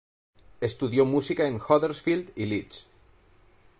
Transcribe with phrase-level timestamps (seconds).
[0.61, 2.87] Estudió música en Huddersfield y Leeds.